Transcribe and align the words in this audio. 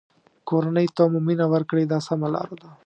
کورنۍ 0.49 0.87
ته 0.95 1.03
مو 1.11 1.19
مینه 1.25 1.45
ورکړئ 1.53 1.85
دا 1.91 1.99
سمه 2.07 2.27
لاره 2.33 2.55
ده. 2.61 2.69